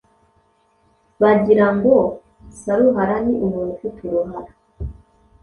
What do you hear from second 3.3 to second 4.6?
umuntu ufite uruhara!